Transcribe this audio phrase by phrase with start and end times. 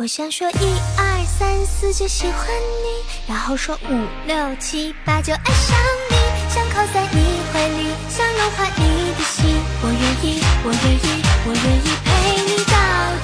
[0.00, 2.46] 我想说一二三四就喜欢
[2.84, 5.76] 你，然后说五六七八就爱上
[6.08, 6.14] 你，
[6.48, 9.60] 想靠在你怀里，想融化你的心。
[9.82, 12.10] 我愿意，我愿意，我愿意陪
[12.46, 12.76] 你到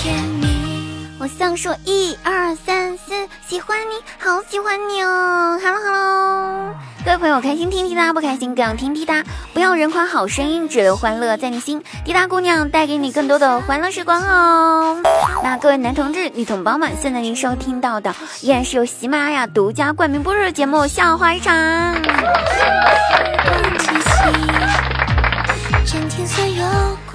[0.00, 1.10] 天明。
[1.18, 9.24] 我想说一二三四，喜欢你，好喜欢你哦！Hello Hello，各位朋友，开心听滴答，不开心更要听滴答。
[9.54, 11.82] 不要人夸好声音，只留欢乐在你心。
[12.04, 15.00] 滴答姑娘带给你更多的欢乐时光哦。
[15.42, 21.54] 那各位男同志、女同胞们，现在您收听到的依然是由喜马拉雅独家冠名播出的节目《笑话一场》。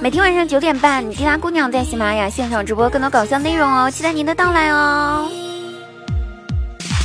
[0.00, 5.28] 每天晚上九点半，滴答姑娘在喜马拉雅现场直播更多搞笑内容哦，期待您的到来哦。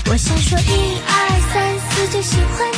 [0.09, 1.30] 我想说一二
[2.13, 2.70] 就喜欢。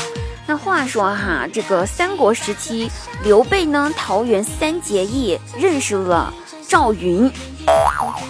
[0.48, 2.89] 那话说哈，这个三国时期，
[3.21, 6.34] 刘备呢桃园三结义，认识了
[6.70, 7.30] 赵云，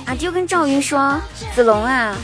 [0.08, 1.22] 啊，就跟赵云说
[1.54, 2.16] ：“子龙啊，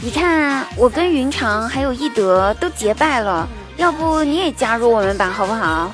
[0.00, 5.92] 你看我跟云长还有翼德都结拜了，要不你也加入我们吧，好不好？”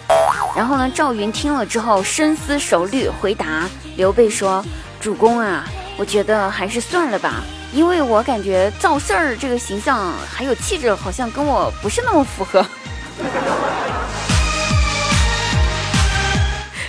[0.55, 4.65] 然后呢，赵云听了之后深思熟虑，回答刘备说
[5.01, 5.65] ：“主公啊，
[5.97, 12.65] 我觉得还是算了吧，因为我感觉赵四儿这个形象还有气质，好像跟我不是那么符合。”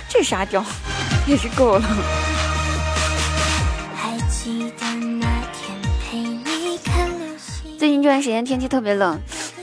[0.08, 0.64] 这沙雕
[1.26, 1.84] 也是够了。
[7.78, 9.20] 最近这段时间天气特别冷，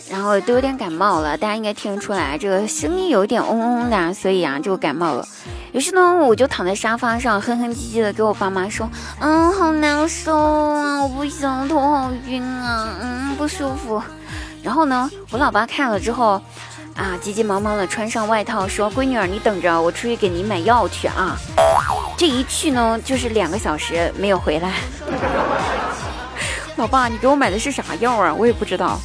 [0.10, 5.28] 然后都有点感冒了，大家应该听得出来，这个声音有一点嗡嗡的，所以啊就感冒了。
[5.76, 14.02] 于是呢，我就躺在沙发上，哼哼唧唧的给我爸妈说：“嗯，好难受啊，我不行，头好晕啊，嗯，不舒服。”
[14.64, 16.42] 然后呢，我老爸看了之后。
[16.96, 21.36] 啊，急急忙忙的穿上外套，说：“闺女儿，你等着，我出去给你买药去啊。”
[22.16, 24.76] 这一去呢，就是两个小时没有回来。
[26.78, 28.34] 老爸，你给我买的是啥药啊？
[28.34, 28.98] 我也不知道。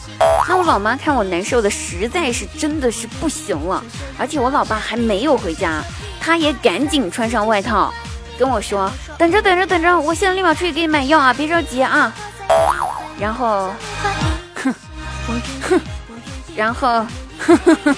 [0.48, 3.82] 那我老妈看我难受的实在是真的是不行了，
[4.16, 5.82] 而且我老爸还没有回家，
[6.30, 7.92] 他也赶紧穿上外套，
[8.38, 12.12] 跟我说：“等着，等着，等着，我现在立马出去给你买药啊，别着急啊。”
[13.18, 13.72] 然后，
[14.54, 14.72] 哼，
[15.26, 15.80] 哼，
[16.54, 17.04] 然后。
[17.41, 17.96] 呵呵呵，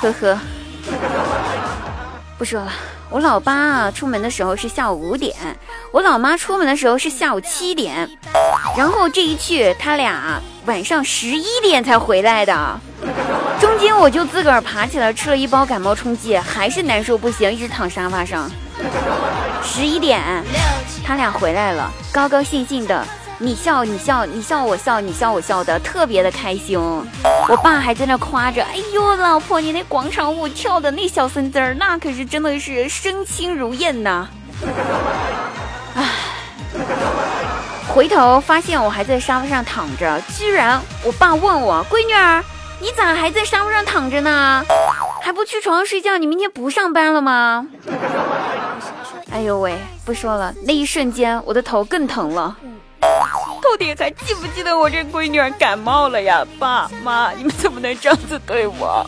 [0.00, 0.38] 呵呵，
[2.38, 2.70] 不说了。
[3.10, 5.34] 我老爸啊，出门的时候是下午五点，
[5.90, 8.08] 我老妈出门的时候是下午七点，
[8.76, 12.80] 然后这一去，他俩晚上十一点才回来的。
[13.60, 18.50] 中间我就自个儿爬起来吃了一包感冒冲剂，还是难受不行，一直躺沙发上。
[19.64, 20.22] 十一点，
[21.04, 23.04] 他俩回来了，高高兴兴的。
[23.40, 26.78] 你笑，你笑，你笑，我笑，你笑，我笑的特别的开心。
[27.48, 34.28] 我爸还在那夸着：“哎呦，老婆，你那广场舞跳的那小孙子儿，那可是真的是身轻如燕呐。”
[35.94, 36.04] 唉，
[37.88, 42.42] 回头发现我还在沙发上躺着，居然我爸问我：“闺女儿，
[42.80, 44.64] 你咋还在沙发上躺着呢？
[45.22, 46.16] 还不去床上睡觉？
[46.16, 47.66] 你明天不上班了吗？”
[49.30, 52.56] 哎呦喂，不说了，那一瞬间我的头更疼了。
[53.00, 56.44] 到底还记不记得我这闺女儿感冒了呀？
[56.58, 59.04] 爸妈，你们怎么能这样子对我？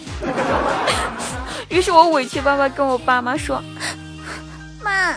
[1.69, 3.63] 于是我委屈巴巴跟我爸妈说
[4.83, 5.15] ：“妈，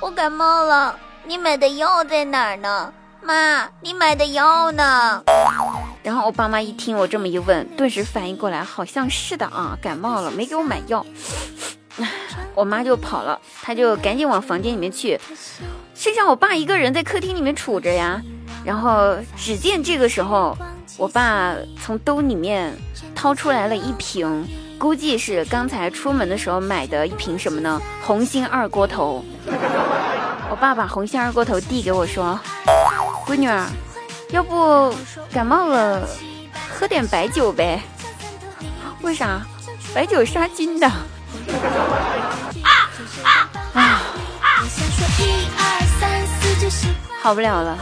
[0.00, 0.94] 我感冒了，
[1.24, 2.92] 你买的药在哪儿呢？
[3.22, 5.22] 妈，你买的药呢？”
[6.06, 11.04] 然后我爸妈一听我这么一问，顿时反应过来，好像是的啊，感冒了，没给我买药。
[12.54, 15.18] 我妈就跑了，她就赶紧往房间里面去，
[15.96, 18.22] 剩下我爸一个人在客厅里面杵着呀。
[18.64, 20.56] 然后只见这个时候，
[20.96, 22.72] 我爸从兜里面
[23.12, 24.46] 掏出来了一瓶，
[24.78, 27.82] 估计是刚才出门的时候买的一瓶什么呢？
[28.00, 29.24] 红星二锅头。
[30.48, 32.38] 我爸把红星二锅头递给我说
[33.26, 33.66] ：“闺女儿，
[34.30, 34.94] 要不
[35.32, 36.06] 感冒了，
[36.72, 37.80] 喝点白酒呗？
[39.02, 39.40] 为啥？
[39.94, 40.86] 白酒杀菌的。”
[43.72, 44.02] 啊！
[47.22, 47.76] 好不了了，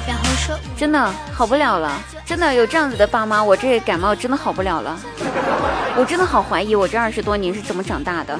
[0.77, 1.93] 真的好不了了，
[2.25, 4.99] 真的有这样子的爸妈，我这感冒真的好不了了，
[5.97, 8.38] 我真的好怀疑我这二十多年是怎么长大的。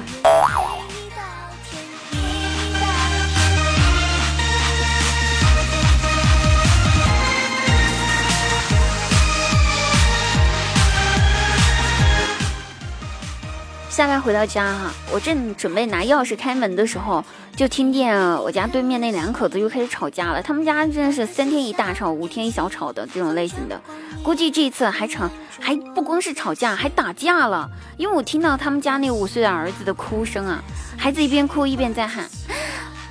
[13.95, 17.23] 下班回到家哈，我正准备拿钥匙开门的时候，
[17.55, 20.43] 就听见我家对面那两口子又开始吵架了。
[20.43, 23.81] 他们家真的是三天一大吵，五天一小吵的这种类型的。
[24.21, 25.29] 估计这一次还吵，
[25.61, 27.69] 还不光是吵架，还打架了。
[27.95, 30.61] 因为我听到他们家那五岁的儿子的哭声啊，
[30.97, 32.25] 孩子一边哭一边在喊：“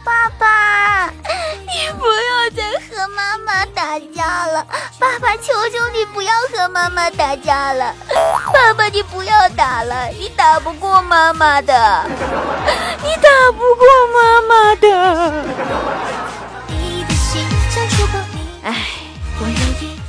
[0.04, 4.66] 爸爸，你不要再和妈妈打架了，
[4.98, 7.94] 爸爸，求求你不要和妈妈打架了，
[8.50, 12.02] 爸爸，你不要打了，你打不过妈妈的，
[13.02, 15.44] 你打不过妈妈的。
[18.62, 18.74] 哎，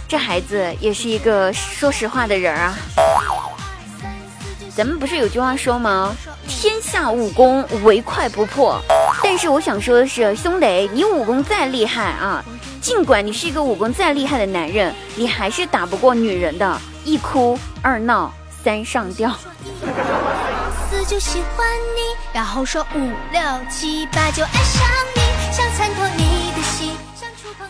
[0.08, 2.78] 这孩子也是一个说实话的人啊。
[4.74, 6.16] 咱们不是有句话说吗？
[6.48, 8.82] 天下武功唯快不破。
[9.22, 12.44] 但是我想说的是，兄弟，你武功再厉害啊，
[12.86, 16.80] 尽管你是一个武功再厉害的男人，你还是打不过女人的。
[17.04, 18.32] 一哭二闹
[18.64, 19.36] 三上吊。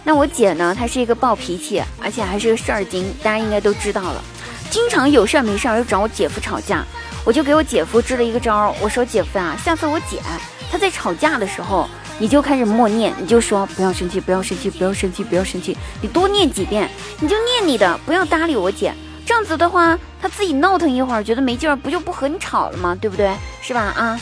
[0.03, 0.75] 那我姐呢？
[0.77, 4.21] 她是一个暴脾气，而且还是个事儿精，大家应该都知道了。
[4.69, 6.83] 经常有事儿没事儿就找我姐夫吵架，
[7.23, 8.75] 我就给我姐夫支了一个招。
[8.81, 10.21] 我说姐夫啊，下次我姐
[10.69, 15.77] 她在吵架的时候，你就开始默念，你就说不要生气，不要生气，不要生气，不要生气。
[16.01, 16.89] 你多念几遍，
[17.19, 18.93] 你就念你的，不要搭理我姐。
[19.25, 22.97] 这样子的话，她自己闹腾一会儿，觉得没劲儿，不就不和你吵了吗？
[22.99, 23.31] 对不对？
[23.61, 23.81] 是吧？
[23.81, 24.19] 啊。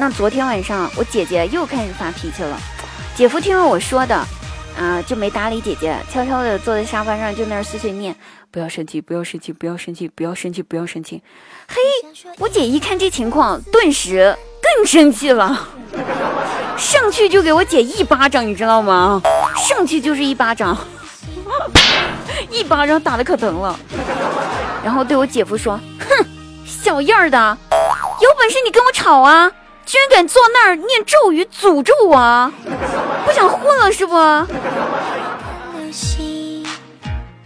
[0.00, 2.58] 那昨天晚上我姐姐又开始发脾气了，
[3.14, 4.16] 姐夫听了我说的，
[4.76, 8.14] 啊，就没搭理姐姐，悄悄的坐在沙发上就那儿碎碎念。
[8.50, 11.22] 不要生气，不要生气，不要生气，不要生气，不要生气。
[11.68, 11.76] 嘿，
[12.38, 14.34] 我姐一看这情况，顿时
[14.74, 15.68] 更生气了，
[16.76, 19.20] 上去就给我姐一巴掌，你知道吗？
[19.56, 20.76] 上去就是一巴掌，
[22.50, 23.78] 一巴掌打的可疼了。
[24.84, 26.26] 然后对我姐夫说：“哼，
[26.64, 27.58] 小样儿的，
[28.20, 29.50] 有本事你跟我吵啊！
[29.84, 32.52] 居然敢坐那儿念咒语诅咒我，
[33.24, 34.14] 不想混了是不？”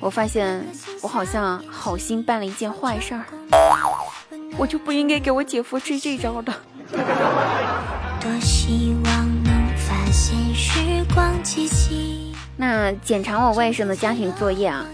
[0.00, 0.66] 我发现
[1.02, 3.22] 我好像好心办了一件坏事儿，
[4.56, 6.52] 我就不应该给我姐夫支这招的。
[12.56, 14.84] 那检查我外甥的家庭作业啊，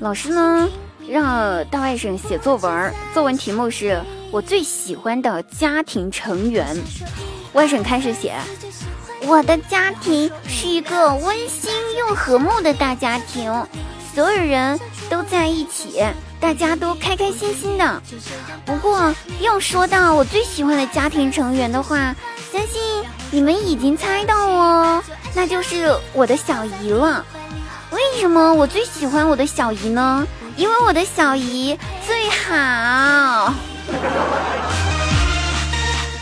[0.00, 0.68] 老师呢
[1.08, 4.00] 让大外甥写作文，作文题目是
[4.30, 6.76] 我最喜欢的家庭成员。
[7.54, 8.34] 外甥开始写，
[9.26, 13.50] 我的家庭是一个温馨又和睦的大家庭。
[14.14, 16.04] 所有人都在一起，
[16.40, 18.02] 大家都开开心心的。
[18.64, 22.14] 不过，要说到我最喜欢的家庭成员的话，
[22.52, 25.02] 相信你们已经猜到哦，
[25.34, 27.24] 那就是我的小姨了。
[27.90, 30.26] 为什么我最喜欢我的小姨呢？
[30.56, 33.54] 因为我的小姨最好。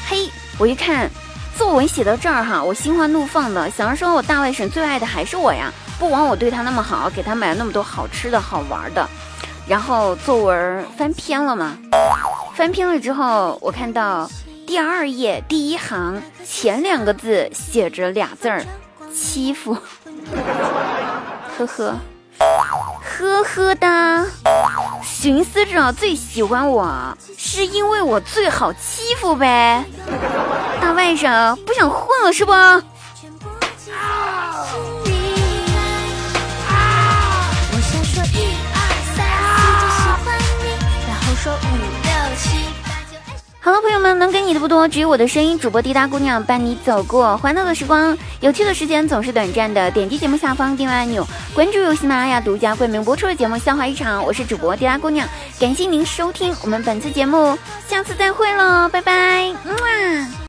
[0.08, 0.28] 嘿，
[0.58, 1.10] 我一看
[1.56, 5.72] 作文写到这儿哈，我心花怒放的，想着说我大外甥最爱的还是我呀。
[5.98, 9.08] 不枉我对他那么好，给他买了那么多好吃的好玩的，
[9.66, 11.78] 然后作文翻篇了嘛？
[12.54, 14.30] 翻篇了之后，我看到
[14.66, 18.64] 第二页第一行前两个字写着俩字儿
[19.14, 19.76] “欺负”，
[21.56, 21.96] 呵呵，
[22.38, 24.24] 呵呵哒。
[25.02, 29.84] 寻思着最喜欢我是因为我最好欺负呗？
[30.80, 32.52] 大外甥不想混了是不？
[43.64, 45.58] 好了，朋友们，能给你的不多，只有我的声音。
[45.58, 49.90] 主播滴答姑娘伴你走过欢乐的时光，有趣的时间总是短暂的。
[49.92, 55.26] 点击节目下方订阅按钮，关注由喜马拉雅独家冠名播出的节目《笑话一场》，我是主播滴答姑娘，
[55.58, 57.56] 感谢您收听我们本次节目，
[57.88, 60.34] 下次再会喽，拜拜，么。